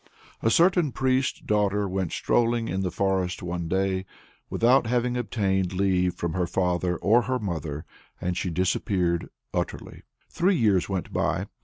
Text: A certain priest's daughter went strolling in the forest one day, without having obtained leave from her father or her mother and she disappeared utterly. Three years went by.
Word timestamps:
A 0.41 0.49
certain 0.49 0.91
priest's 0.91 1.39
daughter 1.41 1.87
went 1.87 2.11
strolling 2.11 2.67
in 2.67 2.81
the 2.81 2.89
forest 2.89 3.43
one 3.43 3.67
day, 3.67 4.05
without 4.49 4.87
having 4.87 5.15
obtained 5.15 5.73
leave 5.73 6.15
from 6.15 6.33
her 6.33 6.47
father 6.47 6.97
or 6.97 7.21
her 7.21 7.37
mother 7.37 7.85
and 8.19 8.35
she 8.35 8.49
disappeared 8.49 9.29
utterly. 9.53 10.01
Three 10.27 10.55
years 10.55 10.89
went 10.89 11.13
by. 11.13 11.45